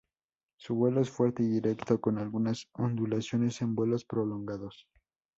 Su 0.57 0.73
vuelo 0.73 1.01
es 1.01 1.11
fuerte 1.11 1.43
y 1.43 1.47
directo 1.49 2.01
con 2.01 2.17
algunas 2.17 2.67
ondulaciones 2.73 3.61
en 3.61 3.75
vuelos 3.75 4.03
prolongados. 4.03 4.87